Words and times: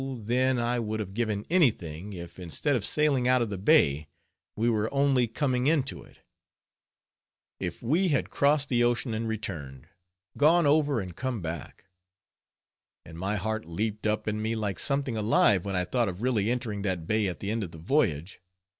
then 0.25 0.57
I 0.57 0.79
would 0.79 0.99
have 0.99 1.13
given 1.13 1.45
any 1.47 1.69
thing 1.69 2.11
if 2.13 2.39
instead 2.39 2.75
of 2.75 2.83
sailing 2.83 3.27
out 3.27 3.43
of 3.43 3.51
the 3.51 3.57
bay, 3.59 4.07
we 4.55 4.67
were 4.67 4.91
only 4.91 5.27
coming 5.27 5.67
into 5.67 6.01
it; 6.01 6.21
if 7.59 7.83
we 7.83 8.07
had 8.07 8.31
crossed 8.31 8.67
the 8.69 8.83
ocean 8.83 9.13
and 9.13 9.27
returned, 9.27 9.85
gone 10.37 10.65
over 10.65 11.01
and 11.01 11.15
come 11.15 11.39
back; 11.39 11.85
and 13.05 13.15
my 13.15 13.35
heart 13.35 13.63
leaped 13.65 14.07
up 14.07 14.27
in 14.27 14.41
me 14.41 14.55
like 14.55 14.79
something 14.79 15.17
alive 15.17 15.65
when 15.65 15.75
I 15.75 15.85
thought 15.85 16.09
of 16.09 16.23
really 16.23 16.49
entering 16.49 16.81
that 16.81 17.05
bay 17.05 17.27
at 17.27 17.39
the 17.39 17.51
end 17.51 17.63
of 17.63 17.69
the 17.69 17.77
voyage. 17.77 18.41